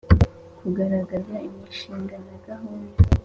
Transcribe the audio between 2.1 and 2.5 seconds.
na